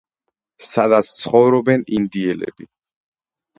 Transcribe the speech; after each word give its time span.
სადაც 0.67 1.11
ცხოვრობენ 1.19 1.85
ინდიელები. 1.99 2.69